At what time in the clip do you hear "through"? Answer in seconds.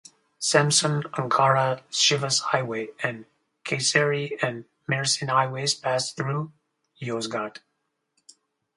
6.11-6.51